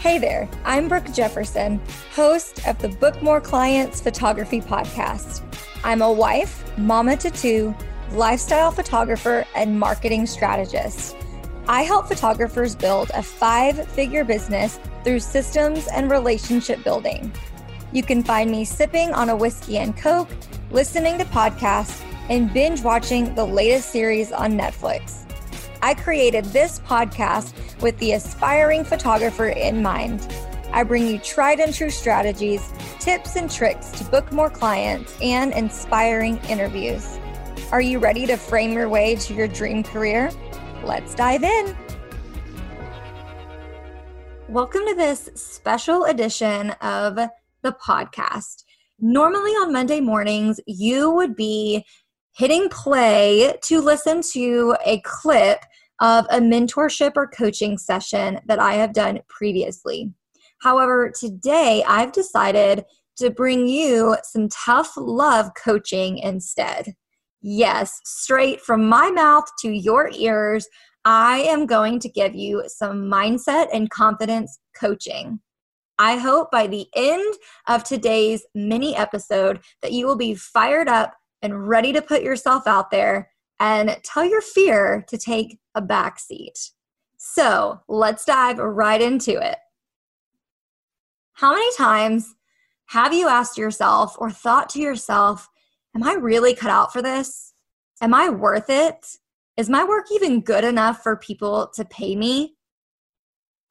Hey 0.00 0.16
there, 0.16 0.48
I'm 0.64 0.88
Brooke 0.88 1.12
Jefferson, 1.12 1.78
host 2.14 2.66
of 2.66 2.78
the 2.78 2.88
Book 2.88 3.22
More 3.22 3.38
Clients 3.38 4.00
Photography 4.00 4.62
Podcast. 4.62 5.42
I'm 5.84 6.00
a 6.00 6.10
wife, 6.10 6.64
mama 6.78 7.18
to 7.18 7.30
two, 7.30 7.74
lifestyle 8.12 8.70
photographer, 8.70 9.44
and 9.54 9.78
marketing 9.78 10.24
strategist. 10.24 11.14
I 11.68 11.82
help 11.82 12.08
photographers 12.08 12.74
build 12.74 13.10
a 13.12 13.22
five 13.22 13.86
figure 13.88 14.24
business 14.24 14.80
through 15.04 15.20
systems 15.20 15.86
and 15.88 16.10
relationship 16.10 16.82
building. 16.82 17.30
You 17.92 18.02
can 18.02 18.22
find 18.22 18.50
me 18.50 18.64
sipping 18.64 19.12
on 19.12 19.28
a 19.28 19.36
whiskey 19.36 19.76
and 19.76 19.94
Coke, 19.94 20.30
listening 20.70 21.18
to 21.18 21.26
podcasts, 21.26 22.02
and 22.30 22.50
binge 22.54 22.80
watching 22.80 23.34
the 23.34 23.44
latest 23.44 23.90
series 23.90 24.32
on 24.32 24.52
Netflix. 24.52 25.29
I 25.82 25.94
created 25.94 26.44
this 26.44 26.78
podcast 26.80 27.54
with 27.80 27.96
the 28.00 28.12
aspiring 28.12 28.84
photographer 28.84 29.48
in 29.48 29.82
mind. 29.82 30.30
I 30.72 30.82
bring 30.82 31.06
you 31.06 31.18
tried 31.18 31.58
and 31.58 31.72
true 31.72 31.88
strategies, 31.88 32.70
tips, 32.98 33.36
and 33.36 33.50
tricks 33.50 33.90
to 33.92 34.04
book 34.04 34.30
more 34.30 34.50
clients 34.50 35.16
and 35.22 35.54
inspiring 35.54 36.36
interviews. 36.50 37.18
Are 37.72 37.80
you 37.80 37.98
ready 37.98 38.26
to 38.26 38.36
frame 38.36 38.74
your 38.74 38.90
way 38.90 39.16
to 39.16 39.32
your 39.32 39.48
dream 39.48 39.82
career? 39.82 40.30
Let's 40.84 41.14
dive 41.14 41.44
in. 41.44 41.74
Welcome 44.50 44.82
to 44.86 44.94
this 44.94 45.30
special 45.34 46.04
edition 46.04 46.72
of 46.82 47.14
the 47.62 47.72
podcast. 47.82 48.64
Normally 48.98 49.52
on 49.52 49.72
Monday 49.72 50.00
mornings, 50.00 50.60
you 50.66 51.10
would 51.10 51.34
be 51.34 51.86
hitting 52.36 52.68
play 52.68 53.56
to 53.62 53.80
listen 53.80 54.22
to 54.32 54.76
a 54.84 55.00
clip 55.00 55.64
of 56.00 56.26
a 56.30 56.38
mentorship 56.38 57.12
or 57.16 57.26
coaching 57.26 57.78
session 57.78 58.40
that 58.46 58.58
I 58.58 58.74
have 58.74 58.92
done 58.92 59.20
previously. 59.28 60.12
However, 60.60 61.10
today 61.10 61.84
I've 61.86 62.12
decided 62.12 62.84
to 63.16 63.30
bring 63.30 63.66
you 63.66 64.16
some 64.24 64.48
tough 64.48 64.92
love 64.96 65.50
coaching 65.54 66.18
instead. 66.18 66.94
Yes, 67.42 68.00
straight 68.04 68.60
from 68.60 68.88
my 68.88 69.10
mouth 69.10 69.44
to 69.60 69.70
your 69.70 70.10
ears, 70.10 70.66
I 71.04 71.38
am 71.38 71.64
going 71.66 71.98
to 72.00 72.08
give 72.08 72.34
you 72.34 72.64
some 72.66 73.04
mindset 73.04 73.68
and 73.72 73.88
confidence 73.88 74.58
coaching. 74.78 75.40
I 75.98 76.16
hope 76.16 76.50
by 76.50 76.66
the 76.66 76.86
end 76.94 77.34
of 77.68 77.84
today's 77.84 78.44
mini 78.54 78.96
episode 78.96 79.60
that 79.82 79.92
you 79.92 80.06
will 80.06 80.16
be 80.16 80.34
fired 80.34 80.88
up 80.88 81.14
and 81.42 81.68
ready 81.68 81.92
to 81.92 82.02
put 82.02 82.22
yourself 82.22 82.66
out 82.66 82.90
there 82.90 83.29
and 83.60 83.96
tell 84.02 84.24
your 84.24 84.40
fear 84.40 85.04
to 85.08 85.18
take 85.18 85.58
a 85.74 85.82
back 85.82 86.18
seat. 86.18 86.70
So 87.18 87.80
let's 87.86 88.24
dive 88.24 88.58
right 88.58 89.00
into 89.00 89.32
it. 89.32 89.58
How 91.34 91.52
many 91.52 91.76
times 91.76 92.34
have 92.86 93.14
you 93.14 93.28
asked 93.28 93.58
yourself 93.58 94.16
or 94.18 94.30
thought 94.30 94.70
to 94.70 94.80
yourself, 94.80 95.48
Am 95.94 96.04
I 96.04 96.14
really 96.14 96.54
cut 96.54 96.70
out 96.70 96.92
for 96.92 97.02
this? 97.02 97.52
Am 98.00 98.14
I 98.14 98.30
worth 98.30 98.70
it? 98.70 99.06
Is 99.56 99.68
my 99.68 99.84
work 99.84 100.06
even 100.12 100.40
good 100.40 100.64
enough 100.64 101.02
for 101.02 101.16
people 101.16 101.70
to 101.74 101.84
pay 101.84 102.14
me? 102.14 102.54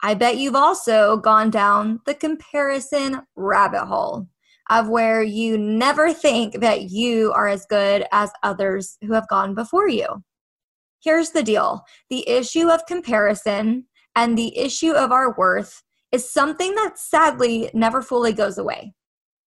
I 0.03 0.13
bet 0.13 0.37
you've 0.37 0.55
also 0.55 1.17
gone 1.17 1.49
down 1.49 2.01
the 2.05 2.13
comparison 2.13 3.21
rabbit 3.35 3.85
hole 3.85 4.27
of 4.69 4.87
where 4.87 5.23
you 5.23 5.57
never 5.57 6.13
think 6.13 6.59
that 6.61 6.89
you 6.91 7.31
are 7.33 7.47
as 7.47 7.65
good 7.69 8.05
as 8.11 8.31
others 8.43 8.97
who 9.01 9.13
have 9.13 9.27
gone 9.27 9.55
before 9.55 9.87
you. 9.87 10.23
Here's 11.01 11.31
the 11.31 11.43
deal 11.43 11.83
the 12.09 12.27
issue 12.27 12.69
of 12.69 12.85
comparison 12.85 13.85
and 14.15 14.37
the 14.37 14.57
issue 14.57 14.91
of 14.91 15.11
our 15.11 15.35
worth 15.35 15.81
is 16.11 16.29
something 16.29 16.75
that 16.75 16.97
sadly 16.97 17.69
never 17.73 18.01
fully 18.01 18.33
goes 18.33 18.57
away. 18.57 18.93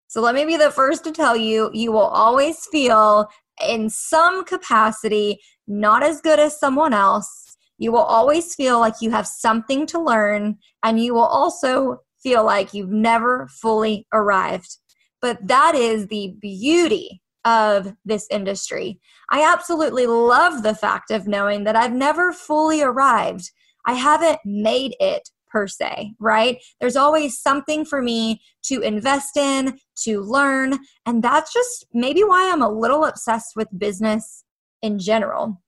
So 0.06 0.21
let 0.21 0.34
me 0.34 0.44
be 0.44 0.56
the 0.56 0.71
first 0.71 1.05
to 1.05 1.12
tell 1.12 1.37
you 1.37 1.71
you 1.72 1.93
will 1.93 2.00
always 2.00 2.65
feel 2.66 3.28
in 3.66 3.91
some 3.91 4.44
capacity 4.44 5.41
not 5.66 6.03
as 6.03 6.21
good 6.21 6.39
as 6.39 6.59
someone 6.59 6.94
else. 6.94 7.56
You 7.78 7.93
will 7.93 8.03
always 8.03 8.55
feel 8.55 8.78
like 8.78 8.94
you 9.00 9.10
have 9.10 9.27
something 9.27 9.87
to 9.87 10.00
learn, 10.00 10.59
and 10.83 11.00
you 11.00 11.15
will 11.15 11.25
also 11.25 11.99
feel 12.22 12.44
like 12.44 12.72
you've 12.72 12.91
never 12.91 13.49
fully 13.60 14.06
arrived. 14.12 14.78
But 15.25 15.49
that 15.49 15.75
is 15.75 16.09
the 16.09 16.37
beauty 16.39 17.23
of 17.47 17.95
this 18.05 18.27
industry. 18.31 19.01
I 19.31 19.51
absolutely 19.51 20.07
love 20.07 20.62
the 20.62 20.75
fact 20.75 21.11
of 21.11 21.27
knowing 21.27 21.65
that 21.65 21.75
I've 21.75 21.95
never 21.95 22.31
fully 22.31 22.83
arrived. 22.83 23.51
I 23.87 23.95
haven't 23.95 24.41
made 24.45 24.95
it 25.01 25.31
per 25.49 25.67
se, 25.67 26.13
right? 26.21 26.63
There's 26.79 26.95
always 26.95 27.41
something 27.41 27.87
for 27.87 28.03
me 28.03 28.43
to 28.65 28.83
invest 28.83 29.39
in, 29.39 29.79
to 30.03 30.21
learn. 30.21 30.79
And 31.07 31.23
that's 31.23 31.55
just 31.55 31.87
maybe 31.95 32.23
why 32.23 32.53
I'm 32.53 32.61
a 32.61 32.69
little 32.69 33.07
obsessed 33.07 33.57
with 33.57 33.69
business 33.79 34.45
in 34.83 34.99
general. 34.99 35.63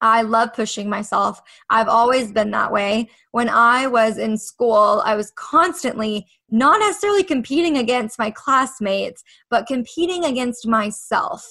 I 0.00 0.22
love 0.22 0.52
pushing 0.52 0.88
myself. 0.88 1.40
I've 1.70 1.88
always 1.88 2.32
been 2.32 2.50
that 2.50 2.72
way. 2.72 3.08
When 3.32 3.48
I 3.48 3.86
was 3.86 4.18
in 4.18 4.36
school, 4.36 5.02
I 5.04 5.14
was 5.14 5.32
constantly 5.36 6.26
not 6.50 6.80
necessarily 6.80 7.24
competing 7.24 7.78
against 7.78 8.18
my 8.18 8.30
classmates, 8.30 9.22
but 9.50 9.66
competing 9.66 10.24
against 10.24 10.66
myself. 10.66 11.44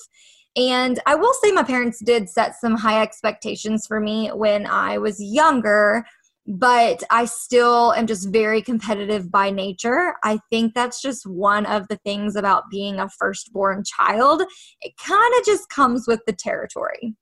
And 0.56 1.00
I 1.06 1.16
will 1.16 1.34
say 1.44 1.52
my 1.52 1.64
parents 1.64 2.00
did 2.04 2.30
set 2.30 2.56
some 2.56 2.76
high 2.76 3.02
expectations 3.02 3.86
for 3.86 4.00
me 4.00 4.30
when 4.30 4.66
I 4.66 4.98
was 4.98 5.22
younger, 5.22 6.06
but 6.48 7.04
I 7.10 7.26
still 7.26 7.92
am 7.94 8.08
just 8.08 8.30
very 8.30 8.62
competitive 8.62 9.30
by 9.32 9.50
nature. 9.50 10.14
I 10.24 10.40
think 10.50 10.74
that's 10.74 11.02
just 11.02 11.26
one 11.26 11.66
of 11.66 11.88
the 11.90 11.98
things 11.98 12.36
about 12.38 12.70
being 12.70 13.00
a 13.00 13.10
firstborn 13.10 13.84
child. 13.84 14.44
It 14.82 14.94
kind 14.98 15.34
of 15.40 15.46
just 15.46 15.68
comes 15.70 16.08
with 16.08 16.22
the 16.26 16.34
territory. 16.34 17.16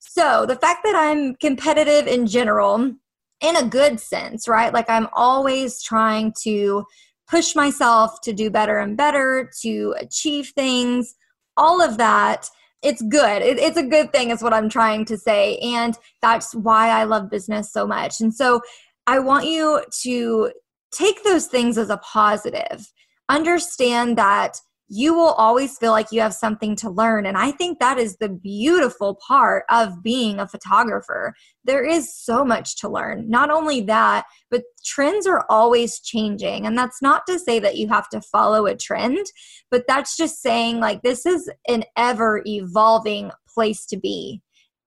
So 0.00 0.46
the 0.46 0.56
fact 0.56 0.80
that 0.84 0.96
I'm 0.96 1.34
competitive 1.36 2.06
in 2.06 2.26
general, 2.26 2.94
in 3.40 3.56
a 3.56 3.64
good 3.64 4.00
sense, 4.00 4.48
right? 4.48 4.72
Like 4.72 4.90
I'm 4.90 5.08
always 5.12 5.82
trying 5.82 6.34
to 6.42 6.84
push 7.28 7.54
myself 7.54 8.20
to 8.22 8.32
do 8.32 8.50
better 8.50 8.78
and 8.78 8.96
better, 8.96 9.50
to 9.62 9.94
achieve 9.98 10.52
things, 10.54 11.14
all 11.56 11.80
of 11.80 11.96
that. 11.98 12.48
It's 12.82 13.02
good. 13.02 13.42
It, 13.42 13.58
it's 13.58 13.76
a 13.76 13.86
good 13.86 14.10
thing, 14.12 14.30
is 14.30 14.42
what 14.42 14.54
I'm 14.54 14.70
trying 14.70 15.04
to 15.04 15.18
say. 15.18 15.58
And 15.58 15.96
that's 16.22 16.54
why 16.54 16.88
I 16.88 17.04
love 17.04 17.30
business 17.30 17.70
so 17.72 17.86
much. 17.86 18.20
And 18.20 18.34
so 18.34 18.62
I 19.06 19.18
want 19.18 19.44
you 19.44 19.82
to 20.02 20.50
take 20.90 21.22
those 21.22 21.46
things 21.46 21.76
as 21.78 21.90
a 21.90 21.98
positive. 21.98 22.90
Understand 23.28 24.18
that 24.18 24.56
you 24.92 25.14
will 25.14 25.34
always 25.34 25.78
feel 25.78 25.92
like 25.92 26.10
you 26.10 26.20
have 26.20 26.34
something 26.34 26.74
to 26.74 26.90
learn. 26.90 27.24
And 27.24 27.38
I 27.38 27.52
think 27.52 27.78
that 27.78 27.96
is 27.96 28.16
the 28.16 28.28
beautiful 28.28 29.20
part 29.26 29.64
of 29.70 30.02
being 30.02 30.40
a 30.40 30.48
photographer. 30.48 31.32
There 31.64 31.84
is 31.84 32.12
so 32.12 32.44
much 32.44 32.76
to 32.80 32.88
learn. 32.88 33.30
Not 33.30 33.50
only 33.50 33.82
that, 33.82 34.26
but 34.50 34.64
trends 34.84 35.28
are 35.28 35.46
always 35.48 36.00
changing. 36.00 36.66
And 36.66 36.76
that's 36.76 37.00
not 37.00 37.22
to 37.28 37.38
say 37.38 37.60
that 37.60 37.76
you 37.76 37.86
have 37.86 38.08
to 38.08 38.20
follow 38.20 38.66
a 38.66 38.76
trend, 38.76 39.26
but 39.70 39.84
that's 39.86 40.16
just 40.16 40.42
saying 40.42 40.80
like 40.80 41.02
this 41.02 41.24
is 41.24 41.48
an 41.68 41.84
ever 41.96 42.42
evolving 42.44 43.30
place 43.48 43.86
to 43.86 43.96
be. 43.96 44.42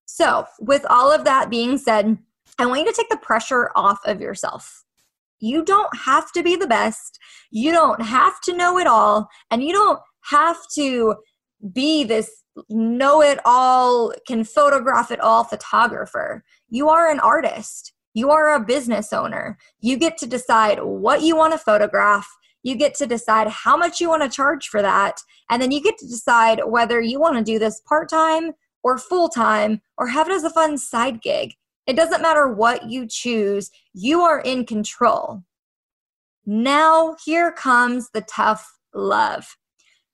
So, 0.06 0.46
with 0.60 0.86
all 0.90 1.14
of 1.14 1.24
that 1.24 1.50
being 1.50 1.78
said, 1.78 2.18
I 2.60 2.66
want 2.66 2.82
you 2.82 2.88
to 2.88 2.94
take 2.94 3.10
the 3.10 3.18
pressure 3.18 3.72
off 3.74 4.00
of 4.06 4.20
yourself 4.20 4.83
you 5.44 5.64
don't 5.66 5.94
have 6.06 6.32
to 6.32 6.42
be 6.42 6.56
the 6.56 6.68
best. 6.68 7.20
You 7.52 7.74
don't 7.74 8.02
have 8.02 8.40
to 8.46 8.56
know 8.56 8.78
it 8.78 8.88
all. 8.88 9.28
And 9.52 9.62
you 9.62 9.74
don't 9.74 10.00
have 10.30 10.58
to 10.76 11.16
be 11.74 12.06
this 12.06 12.44
know 12.70 13.22
it 13.22 13.40
all, 13.44 14.14
can 14.26 14.46
photograph 14.46 15.12
it 15.12 15.20
all 15.20 15.44
photographer. 15.44 16.44
You 16.70 16.88
are 16.88 17.10
an 17.10 17.20
artist. 17.20 17.94
You 18.14 18.30
are 18.30 18.54
a 18.54 18.64
business 18.64 19.12
owner. 19.12 19.58
You 19.82 19.98
get 19.98 20.18
to 20.20 20.28
decide 20.28 20.82
what 20.82 21.24
you 21.24 21.36
want 21.36 21.52
to 21.54 21.60
photograph. 21.60 22.28
You 22.62 22.76
get 22.76 22.94
to 22.96 23.06
decide 23.06 23.50
how 23.50 23.76
much 23.76 24.00
you 24.00 24.08
want 24.08 24.24
to 24.24 24.30
charge 24.30 24.68
for 24.68 24.82
that. 24.82 25.18
And 25.50 25.62
then 25.62 25.72
you 25.72 25.82
get 25.82 25.98
to 25.98 26.08
decide 26.08 26.62
whether 26.66 27.02
you 27.02 27.20
want 27.20 27.38
to 27.38 27.44
do 27.44 27.60
this 27.60 27.82
part 27.82 28.08
time 28.10 28.52
or 28.82 28.98
full 28.98 29.28
time 29.28 29.82
or 29.98 30.08
have 30.08 30.30
it 30.30 30.34
as 30.34 30.46
a 30.46 30.50
fun 30.50 30.78
side 30.78 31.22
gig. 31.22 31.56
It 31.86 31.96
doesn't 31.96 32.22
matter 32.22 32.48
what 32.48 32.90
you 32.90 33.08
choose, 33.08 33.70
you 33.94 34.22
are 34.22 34.40
in 34.40 34.66
control. 34.66 35.44
Now, 36.46 37.16
here 37.24 37.52
comes 37.52 38.10
the 38.10 38.22
tough 38.22 38.78
love. 38.94 39.58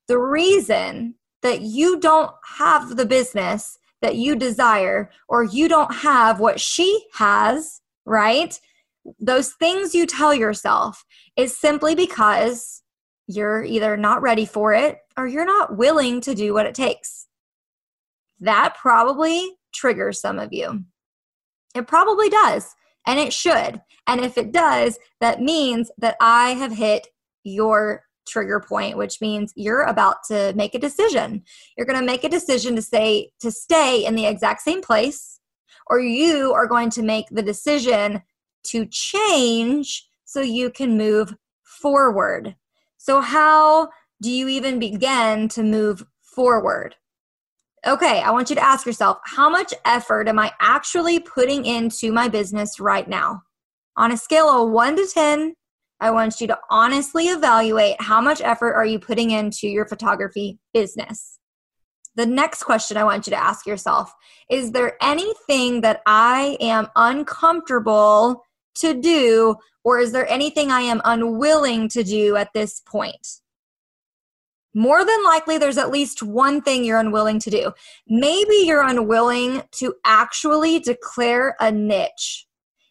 The 0.08 0.20
reason 0.20 1.16
that 1.42 1.62
you 1.62 2.00
don't 2.00 2.32
have 2.58 2.96
the 2.96 3.06
business 3.06 3.78
that 4.02 4.16
you 4.16 4.36
desire, 4.36 5.10
or 5.28 5.44
you 5.44 5.68
don't 5.68 5.94
have 5.94 6.40
what 6.40 6.60
she 6.60 7.06
has, 7.14 7.82
right? 8.06 8.60
Those 9.20 9.54
things 9.54 9.94
you 9.94 10.06
tell 10.06 10.34
yourself 10.34 11.04
is 11.36 11.58
simply 11.58 11.96
because 11.96 12.82
you're 13.28 13.64
either 13.64 13.98
not 13.98 14.22
ready 14.22 14.46
for 14.46 14.74
it 14.74 15.00
or 15.18 15.28
you're 15.28 15.46
not 15.46 15.78
willing 15.78 16.22
to 16.22 16.34
do 16.34 16.54
what 16.54 16.66
it 16.66 16.76
takes. 16.76 17.28
That 18.40 18.76
probably 18.80 19.58
triggers 19.74 20.20
some 20.20 20.40
of 20.40 20.54
you. 20.54 20.86
It 21.76 21.88
probably 21.88 22.30
does. 22.30 22.76
And 23.06 23.20
it 23.20 23.34
should. 23.34 23.82
And 24.08 24.22
if 24.22 24.38
it 24.38 24.52
does, 24.52 25.00
that 25.22 25.42
means 25.42 25.92
that 25.98 26.16
I 26.20 26.52
have 26.52 26.72
hit 26.72 27.08
your 27.44 28.04
trigger 28.30 28.60
point 28.60 28.96
which 28.96 29.20
means 29.22 29.52
you're 29.56 29.82
about 29.84 30.18
to 30.24 30.54
make 30.56 30.76
a 30.76 30.80
decision 30.80 31.42
you're 31.76 31.88
going 31.88 32.00
to 32.00 32.06
make 32.06 32.24
a 32.24 32.30
decision 32.30 32.76
to 32.76 32.82
say 32.82 33.32
to 33.40 33.52
stay 33.52 34.06
in 34.06 34.16
the 34.16 34.26
exact 34.26 34.62
same 34.62 34.82
place 34.82 35.40
or 35.88 36.00
you 36.00 36.54
are 36.54 36.68
going 36.68 36.90
to 36.92 37.02
make 37.02 37.26
the 37.32 37.42
decision 37.42 38.22
to 38.64 38.86
change 38.86 40.08
so 40.26 40.42
you 40.42 40.70
can 40.70 40.98
move 40.98 41.34
forward 41.64 42.56
so 42.98 43.20
how 43.20 43.90
do 44.22 44.30
you 44.30 44.48
even 44.48 44.80
begin 44.80 45.48
to 45.48 45.64
move 45.64 46.06
forward 46.22 46.96
okay 47.86 48.22
i 48.22 48.32
want 48.32 48.50
you 48.50 48.56
to 48.56 48.64
ask 48.64 48.86
yourself 48.86 49.18
how 49.26 49.50
much 49.50 49.74
effort 49.86 50.28
am 50.28 50.40
i 50.40 50.52
actually 50.60 51.20
putting 51.20 51.66
into 51.66 52.12
my 52.12 52.28
business 52.28 52.80
right 52.80 53.08
now 53.08 53.42
on 53.98 54.12
a 54.12 54.18
scale 54.18 54.48
of 54.48 54.70
1 54.70 54.96
to 54.96 55.08
10 55.08 55.54
I 56.02 56.12
want 56.12 56.40
you 56.40 56.48
to 56.48 56.58
honestly 56.70 57.28
evaluate 57.28 58.02
how 58.02 58.22
much 58.22 58.42
effort 58.42 58.74
are 58.74 58.86
you 58.86 59.00
putting 59.00 59.32
into 59.32 59.68
your 59.68 59.86
photography 59.86 60.58
business. 60.74 61.40
The 62.16 62.26
next 62.26 62.64
question 62.64 62.98
I 62.98 63.04
want 63.04 63.28
you 63.28 63.32
to 63.32 63.42
ask 63.42 63.66
yourself 63.66 64.14
is 64.50 64.72
there 64.72 64.98
anything 65.02 65.82
that 65.82 66.02
I 66.06 66.58
am 66.60 66.88
uncomfortable 66.96 68.44
to 68.76 68.94
do 68.94 69.56
or 69.84 70.00
is 70.00 70.12
there 70.12 70.28
anything 70.28 70.72
I 70.72 70.82
am 70.82 71.02
unwilling 71.06 71.90
to 71.90 72.04
do 72.04 72.36
at 72.36 72.50
this 72.54 72.82
point? 72.82 73.26
More 74.74 75.04
than 75.04 75.24
likely, 75.24 75.58
there's 75.58 75.78
at 75.78 75.92
least 75.92 76.22
one 76.22 76.62
thing 76.62 76.84
you're 76.84 77.00
unwilling 77.00 77.40
to 77.40 77.50
do. 77.50 77.72
Maybe 78.08 78.56
you're 78.64 78.88
unwilling 78.88 79.64
to 79.74 79.96
actually 80.06 80.80
declare 80.80 81.56
a 81.60 81.72
niche. 81.72 82.46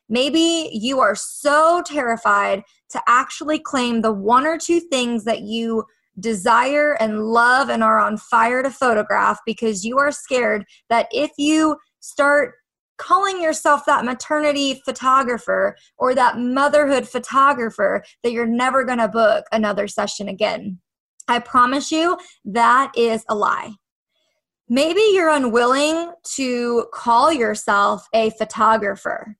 Maybe 0.09 0.71
you 0.73 1.01
are 1.01 1.15
so 1.15 1.83
terrified 1.87 2.63
to 2.91 3.03
actually 3.07 3.59
claim 3.59 4.01
the 4.01 4.13
one 4.13 4.47
or 4.47 4.59
two 4.59 4.81
things 4.81 5.25
that 5.25 5.43
you 5.43 5.85
desire 6.19 6.95
and 6.95 7.27
love 7.27 7.69
and 7.69 7.85
are 7.85 7.99
on 7.99 8.17
fire 8.17 8.63
to 8.63 8.71
photograph 8.71 9.39
because 9.47 9.85
you 9.85 9.99
are 9.99 10.11
scared 10.11 10.65
that 10.89 11.07
if 11.13 11.31
you 11.37 11.77
start 12.01 12.55
calling 12.97 13.41
yourself 13.41 13.87
that 13.87 14.05
maternity 14.05 14.83
photographer 14.85 15.77
or 15.97 16.15
that 16.15 16.39
motherhood 16.39 17.09
photographer 17.09 18.03
that 18.25 18.33
you're 18.33 18.47
never 18.47 18.85
going 18.85 18.99
to 18.99 19.07
book 19.07 19.45
another 19.53 19.87
session 19.87 20.29
again. 20.29 20.81
I 21.29 21.39
promise 21.39 21.93
you 21.93 22.19
that 22.47 22.93
is 22.97 23.25
a 23.29 23.35
lie. 23.35 23.75
Maybe 24.69 25.01
you're 25.13 25.31
unwilling 25.31 26.13
to 26.35 26.87
call 26.93 27.33
yourself 27.33 28.07
a 28.13 28.31
photographer. 28.31 29.37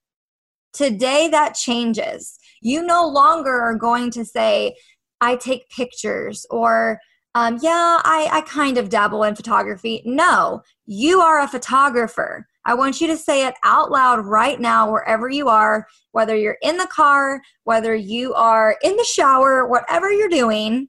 Today 0.73 1.29
that 1.29 1.55
changes. 1.55 2.39
You 2.63 2.83
no 2.83 3.07
longer 3.07 3.61
are 3.61 3.75
going 3.75 4.11
to 4.13 4.25
say, 4.25 4.77
I 5.21 5.37
take 5.37 5.69
pictures 5.71 6.47
or 6.51 7.01
um, 7.35 7.59
yeah, 7.63 8.01
I, 8.05 8.29
I 8.33 8.41
kind 8.43 8.79
of 8.79 8.89
dabble 8.89 9.23
in 9.23 9.37
photography. 9.37 10.03
No, 10.05 10.63
you 10.87 11.21
are 11.21 11.41
a 11.41 11.49
photographer. 11.49 12.47
I 12.65 12.75
want 12.75 13.01
you 13.01 13.07
to 13.07 13.17
say 13.17 13.47
it 13.47 13.55
out 13.65 13.91
loud 13.91 14.27
right 14.27 14.59
now, 14.59 14.91
wherever 14.91 15.29
you 15.29 15.49
are, 15.49 15.87
whether 16.13 16.35
you're 16.35 16.59
in 16.63 16.79
the 16.79 16.87
car, 16.87 17.41
whether 17.65 17.95
you 17.95 18.35
are 18.35 18.77
in 18.83 18.97
the 18.97 19.05
shower, 19.05 19.67
whatever 19.69 20.11
you're 20.11 20.29
doing. 20.29 20.89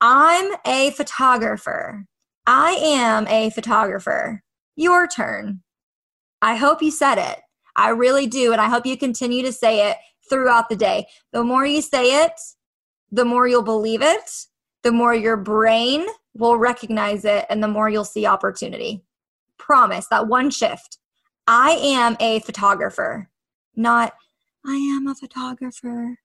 I'm 0.00 0.54
a 0.66 0.90
photographer. 0.90 2.06
I 2.46 2.72
am 2.72 3.26
a 3.28 3.50
photographer. 3.50 4.42
Your 4.76 5.06
turn. 5.06 5.62
I 6.42 6.56
hope 6.56 6.82
you 6.82 6.90
said 6.90 7.18
it. 7.18 7.40
I 7.76 7.90
really 7.90 8.26
do. 8.26 8.52
And 8.52 8.60
I 8.60 8.68
hope 8.68 8.86
you 8.86 8.96
continue 8.96 9.42
to 9.42 9.52
say 9.52 9.90
it 9.90 9.96
throughout 10.28 10.68
the 10.68 10.76
day. 10.76 11.06
The 11.32 11.44
more 11.44 11.66
you 11.66 11.80
say 11.80 12.24
it, 12.24 12.32
the 13.10 13.24
more 13.24 13.48
you'll 13.48 13.62
believe 13.62 14.02
it, 14.02 14.30
the 14.82 14.92
more 14.92 15.14
your 15.14 15.36
brain 15.36 16.06
will 16.34 16.56
recognize 16.56 17.24
it, 17.24 17.46
and 17.48 17.62
the 17.62 17.68
more 17.68 17.88
you'll 17.88 18.04
see 18.04 18.26
opportunity. 18.26 19.02
Promise 19.58 20.08
that 20.10 20.28
one 20.28 20.50
shift. 20.50 20.98
I 21.46 21.70
am 21.70 22.16
a 22.20 22.40
photographer, 22.40 23.30
not 23.74 24.12
I 24.64 24.74
am 24.74 25.06
a 25.06 25.14
photographer. 25.14 26.18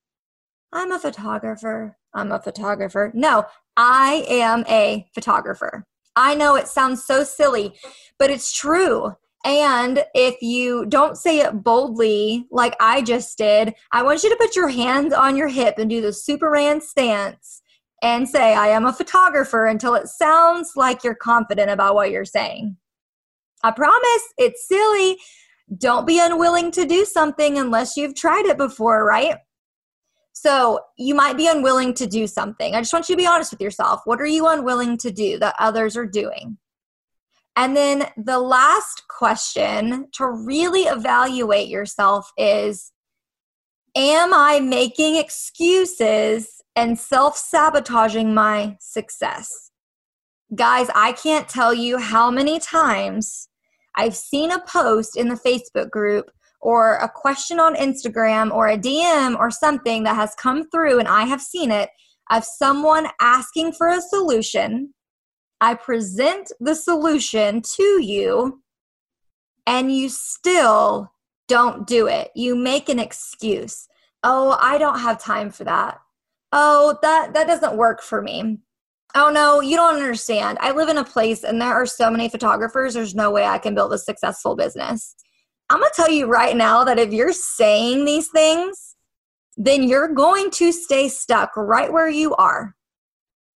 I'm 0.74 0.92
a 0.92 1.00
photographer. 1.00 1.98
I'm 2.13 2.31
a 2.31 2.42
photographer. 2.42 3.12
No, 3.13 3.46
I 3.78 4.25
am 4.28 4.66
a 4.68 5.08
photographer. 5.13 5.86
I 6.16 6.36
know 6.36 6.56
it 6.56 6.68
sounds 6.68 7.06
so 7.06 7.24
silly, 7.24 7.74
but 8.19 8.30
it's 8.30 8.54
true. 8.54 9.16
And 9.44 10.04
if 10.13 10.42
you 10.42 10.86
don't 10.86 11.18
say 11.18 11.40
it 11.40 11.63
boldly, 11.63 12.46
like 12.52 12.75
I 12.80 13.02
just 13.02 13.38
did, 13.38 13.74
I 13.92 14.04
want 14.04 14.24
you 14.24 14.30
to 14.30 14.36
put 14.36 14.56
your 14.56 14.69
hands 14.69 15.13
on 15.13 15.36
your 15.36 15.48
hip 15.48 15.75
and 15.78 15.90
do 15.90 16.02
the 16.02 16.13
Superman 16.13 16.81
stance 16.81 17.62
and 18.04 18.28
say, 18.28 18.54
I 18.54 18.68
am 18.68 18.86
a 18.86 18.94
photographer 18.94 19.66
until 19.66 19.96
it 19.96 20.08
sounds 20.08 20.74
like 20.75 21.04
you're 21.04 21.16
confident 21.16 21.72
about 21.72 21.96
what 21.96 22.12
you're 22.12 22.25
saying. 22.25 22.78
I 23.63 23.72
promise 23.72 24.24
it's 24.38 24.68
silly. 24.68 25.18
Don't 25.78 26.06
be 26.06 26.19
unwilling 26.19 26.72
to 26.72 26.86
do 26.86 27.06
something 27.06 27.58
unless 27.58 27.96
you've 27.96 28.16
tried 28.16 28.46
it 28.46 28.58
before, 28.58 29.06
right? 29.06 29.38
So 30.33 30.80
you 30.98 31.13
might 31.13 31.38
be 31.38 31.48
unwilling 31.48 31.94
to 31.95 32.07
do 32.07 32.25
something. 32.28 32.74
I 32.74 32.81
just 32.81 32.94
want 32.94 33.10
you 33.10 33.16
to 33.16 33.22
be 33.22 33.28
honest 33.28 33.51
with 33.51 33.62
yourself. 33.62 34.01
What 34.06 34.22
are 34.22 34.25
you 34.25 34.48
unwilling 34.48 34.98
to 34.98 35.12
do 35.12 35.38
that 35.39 35.56
others 35.60 35.98
are 35.98 36.06
doing? 36.06 36.57
And 37.56 37.75
then 37.75 38.06
the 38.18 38.39
last 38.39 39.04
question 39.10 40.07
to 40.13 40.25
really 40.25 40.83
evaluate 40.83 41.68
yourself 41.68 42.31
is 42.38 42.92
Am 43.95 44.33
I 44.33 44.62
making 44.62 45.18
excuses 45.18 46.62
and 46.77 46.98
self 46.98 47.36
sabotaging 47.36 48.34
my 48.34 48.77
success? 48.80 49.72
Guys, 50.56 50.88
I 50.95 51.12
can't 51.12 51.50
tell 51.50 51.74
you 51.74 51.98
how 51.98 52.31
many 52.31 52.57
times 52.57 53.50
I've 53.95 54.16
seen 54.16 54.51
a 54.51 54.62
post 54.62 55.18
in 55.18 55.27
the 55.27 55.36
Facebook 55.36 55.89
group 55.89 56.31
or 56.62 56.96
a 56.98 57.10
question 57.10 57.60
on 57.60 57.75
Instagram 57.75 58.52
or 58.52 58.68
a 58.68 58.78
DM 58.78 59.38
or 59.38 59.50
something 59.50 60.04
that 60.04 60.16
has 60.16 60.36
come 60.36 60.69
through 60.69 61.00
and 61.00 61.08
I 61.08 61.24
have 61.24 61.42
seen 61.42 61.72
it 61.72 61.90
of 62.30 62.46
someone 62.46 63.08
asking 63.19 63.74
for 63.74 63.88
a 63.88 64.02
solution 64.02 64.94
I 65.62 65.75
present 65.75 66.52
the 66.60 66.74
solution 66.74 67.62
to 67.75 68.04
you 68.04 68.63
and 69.68 69.96
you 69.96 70.10
still 70.10 71.13
don't 71.48 71.86
do 71.86 72.08
it. 72.08 72.32
You 72.36 72.56
make 72.56 72.89
an 72.89 72.98
excuse. 72.98 73.88
Oh, 74.24 74.58
I 74.60 74.80
don't 74.80 75.00
have 75.00 75.20
time 75.20 75.51
for 75.51 75.63
that. 75.65 76.00
Oh, 76.51 76.98
that 77.03 77.36
that 77.36 77.46
doesn't 77.46 77.77
work 77.77 78.01
for 78.01 78.24
me. 78.24 78.58
Oh 79.13 79.30
no, 79.30 79.62
you 79.62 79.75
don't 79.75 79.96
understand. 79.96 80.58
I 80.62 80.72
live 80.72 80.89
in 80.89 80.98
a 80.98 81.03
place 81.03 81.44
and 81.44 81.62
there 81.62 81.74
are 81.74 81.86
so 81.86 82.10
many 82.10 82.27
photographers, 82.27 82.96
there's 82.96 83.13
no 83.13 83.30
way 83.30 83.46
I 83.46 83.60
can 83.60 83.75
build 83.75 83.94
a 83.94 84.00
successful 84.00 84.56
business. 84.56 85.15
I'm 85.72 85.80
going 85.80 85.90
to 85.90 85.96
tell 85.96 86.12
you 86.12 86.28
right 86.28 86.56
now 86.56 86.84
that 86.84 87.00
if 87.00 87.13
you're 87.13 87.34
saying 87.34 88.06
these 88.06 88.28
things, 88.28 88.96
then 89.58 89.84
you're 89.84 90.13
going 90.13 90.51
to 90.51 90.72
stay 90.72 91.08
stuck 91.08 91.56
right 91.56 91.92
where 91.92 92.10
you 92.10 92.36
are 92.36 92.75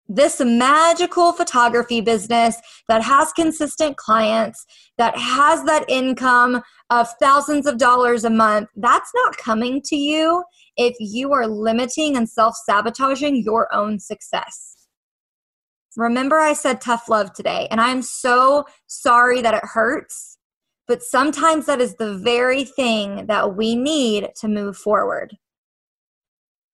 this 0.08 0.40
magical 0.40 1.32
photography 1.32 2.00
business 2.00 2.56
that 2.88 3.02
has 3.02 3.32
consistent 3.32 3.96
clients, 3.96 4.64
that 4.98 5.16
has 5.16 5.64
that 5.64 5.84
income 5.88 6.62
of 6.90 7.08
thousands 7.18 7.66
of 7.66 7.78
dollars 7.78 8.24
a 8.24 8.30
month, 8.30 8.68
that's 8.76 9.10
not 9.14 9.36
coming 9.38 9.80
to 9.82 9.96
you 9.96 10.44
if 10.76 10.94
you 11.00 11.32
are 11.32 11.46
limiting 11.46 12.16
and 12.16 12.28
self 12.28 12.54
sabotaging 12.66 13.42
your 13.42 13.72
own 13.74 13.98
success. 13.98 14.86
Remember, 15.96 16.38
I 16.38 16.52
said 16.52 16.80
tough 16.80 17.08
love 17.08 17.32
today, 17.32 17.68
and 17.70 17.80
I'm 17.80 18.02
so 18.02 18.64
sorry 18.86 19.40
that 19.42 19.54
it 19.54 19.64
hurts, 19.64 20.38
but 20.86 21.02
sometimes 21.02 21.66
that 21.66 21.80
is 21.80 21.96
the 21.96 22.14
very 22.14 22.64
thing 22.64 23.26
that 23.26 23.56
we 23.56 23.74
need 23.74 24.30
to 24.36 24.48
move 24.48 24.76
forward. 24.76 25.36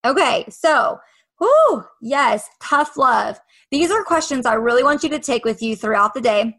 Okay, 0.04 0.46
so 0.48 0.98
Ooh, 1.42 1.84
yes, 2.02 2.48
tough 2.60 2.96
love. 2.96 3.40
These 3.70 3.90
are 3.90 4.04
questions 4.04 4.44
I 4.44 4.54
really 4.54 4.82
want 4.82 5.02
you 5.02 5.08
to 5.10 5.18
take 5.18 5.44
with 5.44 5.62
you 5.62 5.74
throughout 5.74 6.14
the 6.14 6.20
day. 6.20 6.58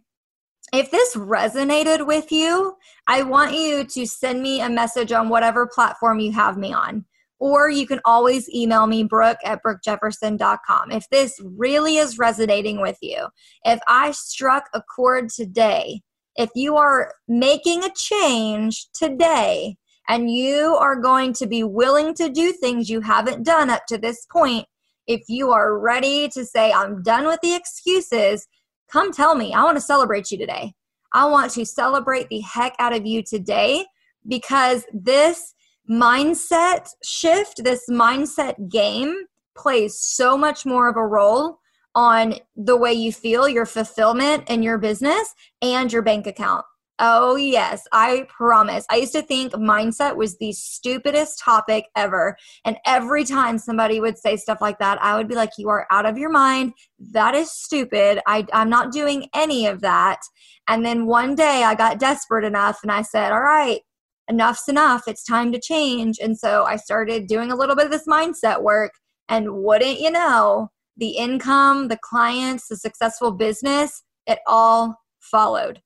If 0.73 0.89
this 0.89 1.15
resonated 1.15 2.07
with 2.07 2.31
you, 2.31 2.75
I 3.07 3.23
want 3.23 3.53
you 3.53 3.83
to 3.83 4.05
send 4.05 4.41
me 4.41 4.61
a 4.61 4.69
message 4.69 5.11
on 5.11 5.29
whatever 5.29 5.67
platform 5.67 6.19
you 6.19 6.31
have 6.31 6.57
me 6.57 6.73
on. 6.73 7.05
Or 7.39 7.69
you 7.69 7.87
can 7.87 7.99
always 8.05 8.49
email 8.53 8.87
me, 8.87 9.03
Brooke 9.03 9.39
at 9.43 9.61
brookejefferson.com. 9.63 10.91
If 10.91 11.09
this 11.09 11.39
really 11.43 11.97
is 11.97 12.17
resonating 12.17 12.81
with 12.81 12.97
you, 13.01 13.27
if 13.65 13.79
I 13.87 14.11
struck 14.11 14.65
a 14.73 14.81
chord 14.81 15.29
today, 15.29 16.01
if 16.35 16.49
you 16.55 16.77
are 16.77 17.13
making 17.27 17.83
a 17.83 17.91
change 17.95 18.87
today, 18.93 19.77
and 20.07 20.29
you 20.29 20.75
are 20.75 20.99
going 20.99 21.31
to 21.31 21.47
be 21.47 21.63
willing 21.63 22.13
to 22.15 22.29
do 22.29 22.51
things 22.51 22.89
you 22.89 22.99
haven't 23.01 23.43
done 23.43 23.69
up 23.69 23.85
to 23.87 23.97
this 23.97 24.25
point, 24.31 24.65
if 25.07 25.21
you 25.29 25.51
are 25.51 25.79
ready 25.79 26.27
to 26.29 26.43
say, 26.43 26.71
I'm 26.71 27.01
done 27.01 27.25
with 27.25 27.39
the 27.41 27.55
excuses, 27.55 28.45
come 28.91 29.13
tell 29.13 29.35
me. 29.35 29.53
I 29.53 29.63
want 29.63 29.77
to 29.77 29.81
celebrate 29.81 30.29
you 30.29 30.37
today. 30.37 30.73
I 31.13 31.25
want 31.25 31.51
to 31.51 31.65
celebrate 31.65 32.29
the 32.29 32.41
heck 32.41 32.75
out 32.77 32.93
of 32.93 33.05
you 33.05 33.23
today 33.23 33.85
because 34.27 34.85
this 34.93 35.53
mindset 35.89 36.89
shift, 37.03 37.63
this 37.63 37.85
mindset 37.89 38.69
game 38.69 39.15
plays 39.55 39.97
so 39.99 40.37
much 40.37 40.65
more 40.65 40.89
of 40.89 40.97
a 40.97 41.07
role 41.07 41.59
on 41.95 42.35
the 42.55 42.77
way 42.77 42.93
you 42.93 43.11
feel, 43.11 43.47
your 43.47 43.65
fulfillment 43.65 44.49
in 44.49 44.63
your 44.63 44.77
business, 44.77 45.33
and 45.61 45.91
your 45.91 46.01
bank 46.01 46.27
account. 46.27 46.65
Oh, 47.03 47.35
yes, 47.35 47.87
I 47.91 48.27
promise. 48.29 48.85
I 48.91 48.97
used 48.97 49.13
to 49.13 49.23
think 49.23 49.53
mindset 49.53 50.15
was 50.15 50.37
the 50.37 50.51
stupidest 50.51 51.39
topic 51.39 51.85
ever. 51.95 52.37
And 52.63 52.77
every 52.85 53.23
time 53.23 53.57
somebody 53.57 53.99
would 53.99 54.19
say 54.19 54.37
stuff 54.37 54.59
like 54.61 54.77
that, 54.77 55.01
I 55.01 55.17
would 55.17 55.27
be 55.27 55.33
like, 55.33 55.49
You 55.57 55.69
are 55.69 55.87
out 55.89 56.05
of 56.05 56.19
your 56.19 56.29
mind. 56.29 56.73
That 57.11 57.33
is 57.33 57.51
stupid. 57.51 58.21
I, 58.27 58.45
I'm 58.53 58.69
not 58.69 58.91
doing 58.91 59.27
any 59.33 59.65
of 59.65 59.81
that. 59.81 60.19
And 60.67 60.85
then 60.85 61.07
one 61.07 61.33
day 61.33 61.63
I 61.63 61.73
got 61.73 61.97
desperate 61.97 62.45
enough 62.45 62.81
and 62.83 62.91
I 62.91 63.01
said, 63.01 63.31
All 63.31 63.41
right, 63.41 63.81
enough's 64.29 64.67
enough. 64.67 65.07
It's 65.07 65.23
time 65.23 65.51
to 65.53 65.59
change. 65.59 66.19
And 66.21 66.37
so 66.37 66.65
I 66.65 66.75
started 66.75 67.25
doing 67.25 67.51
a 67.51 67.55
little 67.55 67.75
bit 67.75 67.85
of 67.85 67.91
this 67.91 68.07
mindset 68.07 68.61
work. 68.61 68.91
And 69.27 69.63
wouldn't 69.63 69.99
you 69.99 70.11
know, 70.11 70.69
the 71.01 71.17
income, 71.17 71.87
the 71.87 71.97
clients, 71.97 72.67
the 72.67 72.77
successful 72.77 73.31
business, 73.31 74.03
it 74.27 74.37
all 74.45 74.95
followed. 75.19 75.81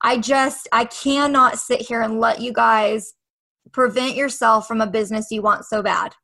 I 0.00 0.18
just, 0.18 0.68
I 0.70 0.84
cannot 0.84 1.58
sit 1.58 1.82
here 1.82 2.00
and 2.00 2.20
let 2.20 2.40
you 2.40 2.52
guys 2.52 3.14
prevent 3.72 4.14
yourself 4.14 4.68
from 4.68 4.80
a 4.80 4.86
business 4.86 5.32
you 5.32 5.42
want 5.42 5.64
so 5.64 5.82
bad. 5.82 6.14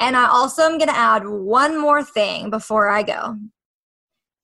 And 0.00 0.16
I 0.16 0.28
also 0.28 0.62
am 0.62 0.78
going 0.78 0.88
to 0.88 0.96
add 0.96 1.28
one 1.28 1.78
more 1.78 2.02
thing 2.02 2.48
before 2.48 2.88
I 2.88 3.02
go. 3.02 3.36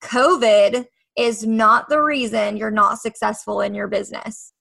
COVID 0.03 0.85
is 1.17 1.47
not 1.47 1.89
the 1.89 2.03
reason 2.03 2.59
you're 2.59 2.71
not 2.71 2.99
successful 2.99 3.63
in 3.63 3.75
your 3.75 3.89
business. 3.89 4.53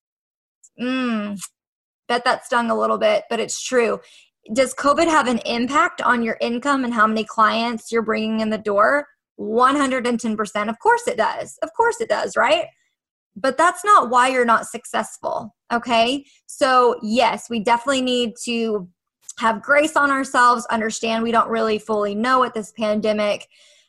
Mm, 0.79 1.37
bet 2.07 2.23
that 2.23 2.45
stung 2.45 2.71
a 2.71 2.79
little 2.79 2.97
bit, 2.97 3.25
but 3.29 3.41
it's 3.41 3.61
true. 3.61 3.99
Does 4.51 4.73
COVID 4.73 5.07
have 5.07 5.27
an 5.27 5.39
impact 5.45 6.01
on 6.01 6.21
your 6.21 6.37
income 6.41 6.83
and 6.83 6.93
how 6.93 7.07
many 7.07 7.23
clients 7.23 7.91
you're 7.91 8.01
bringing 8.01 8.41
in 8.41 8.49
the 8.49 8.57
door? 8.57 9.07
110%. 9.39 10.69
Of 10.69 10.79
course 10.79 11.07
it 11.07 11.17
does. 11.17 11.57
Of 11.63 11.73
course 11.73 12.01
it 12.01 12.09
does, 12.09 12.35
right? 12.35 12.65
But 13.35 13.57
that's 13.57 13.85
not 13.85 14.09
why 14.09 14.27
you're 14.27 14.45
not 14.45 14.67
successful. 14.67 15.55
Okay. 15.71 16.25
So, 16.45 16.99
yes, 17.01 17.49
we 17.49 17.61
definitely 17.61 18.01
need 18.01 18.33
to 18.43 18.89
have 19.39 19.61
grace 19.61 19.95
on 19.95 20.11
ourselves, 20.11 20.65
understand 20.67 21.23
we 21.23 21.31
don't 21.31 21.49
really 21.49 21.79
fully 21.79 22.13
know 22.13 22.39
what 22.39 22.53
this 22.53 22.71
pandemic 22.71 23.47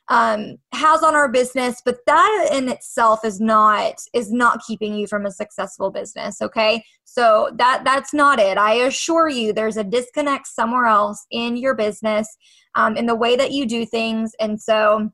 um, 0.09 0.57
has 0.73 1.01
on 1.01 1.15
our 1.15 1.27
business 1.31 1.81
but 1.83 1.97
that 2.05 2.49
in 2.51 2.69
itself 2.69 3.25
is 3.25 3.39
not 3.39 3.95
is 4.13 4.31
not 4.31 4.61
keeping 4.65 4.93
you 4.93 5.07
from 5.07 5.25
a 5.25 5.31
successful 5.31 5.89
business 5.89 6.41
okay? 6.41 6.83
So 7.05 7.51
that 7.57 7.83
that's 7.85 8.13
not 8.13 8.39
it. 8.39 8.57
I 8.57 8.73
assure 8.73 9.29
you 9.29 9.53
there's 9.53 9.77
a 9.77 9.83
disconnect 9.83 10.47
somewhere 10.47 10.85
else 10.85 11.25
in 11.31 11.57
your 11.57 11.75
business 11.75 12.27
um, 12.75 12.97
in 12.97 13.05
the 13.05 13.15
way 13.15 13.35
that 13.35 13.51
you 13.51 13.65
do 13.65 13.85
things 13.85 14.33
and 14.39 14.61
so 14.61 15.09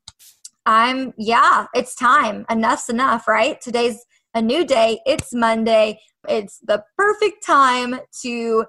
i'm 0.65 1.13
yeah 1.17 1.65
it's 1.73 1.95
time. 1.95 2.45
Enough's 2.49 2.89
enough 2.89 3.27
right? 3.27 3.59
Today's 3.61 4.05
a 4.33 4.41
new 4.41 4.65
day. 4.65 4.99
It's 5.05 5.33
monday. 5.33 5.99
It's 6.27 6.59
the 6.59 6.83
perfect 6.97 7.45
time 7.45 7.99
to 8.21 8.65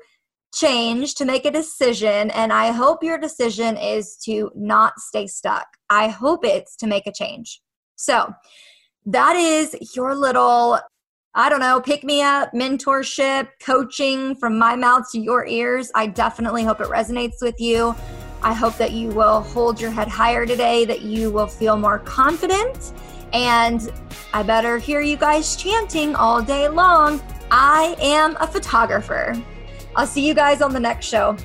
change, 0.55 1.15
to 1.17 1.25
make 1.25 1.45
a 1.45 1.51
decision, 1.51 2.31
and 2.31 2.53
I 2.53 2.73
hope 2.73 3.03
your 3.03 3.19
decision 3.19 3.77
is 3.77 4.17
to 4.25 4.51
not 4.55 4.99
stay 4.99 5.27
stuck. 5.27 5.67
I 5.91 6.09
hope 6.09 6.45
it's 6.45 6.77
to 6.77 6.87
make 6.87 7.07
a 7.07 7.13
change. 7.13 7.61
So, 7.97 8.33
that 9.07 9.35
is 9.37 9.97
your 9.97 10.15
little, 10.15 10.79
I 11.35 11.49
don't 11.49 11.61
know, 11.61 11.81
pick 11.81 12.05
me 12.05 12.23
up, 12.23 12.53
mentorship, 12.53 13.49
coaching 13.65 14.37
from 14.37 14.59
my 14.59 14.77
mouth 14.77 15.11
to 15.13 15.19
your 15.19 15.47
ears. 15.47 15.91
I 15.95 16.07
definitely 16.07 16.63
hope 16.63 16.81
it 16.81 16.87
resonates 16.87 17.43
with 17.43 17.61
you. 17.61 17.97
I 18.43 18.53
hope 18.53 18.77
that 18.77 18.93
you 18.93 19.09
will 19.09 19.41
hold 19.41 19.81
your 19.81 19.91
head 19.91 20.09
higher 20.09 20.47
today, 20.47 20.85
that 20.85 21.03
you 21.03 21.31
will 21.31 21.47
feel 21.47 21.77
more 21.77 22.01
confident. 22.01 22.93
And 23.33 23.93
I 24.33 24.43
better 24.43 24.79
hear 24.79 25.01
you 25.01 25.17
guys 25.17 25.57
chanting 25.57 26.15
all 26.15 26.43
day 26.43 26.69
long. 26.69 27.21
I 27.51 27.97
am 28.01 28.37
a 28.41 28.47
photographer. 28.47 29.41
I'll 29.95 30.07
see 30.07 30.27
you 30.27 30.35
guys 30.35 30.63
on 30.63 30.73
the 30.73 30.81
next 30.81 31.07
show. 31.07 31.37